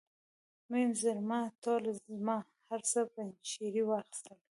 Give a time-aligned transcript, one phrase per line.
[0.71, 2.37] میم زرما ټوله یې زما،
[2.69, 4.37] هر څه پنجشیر واخیستل.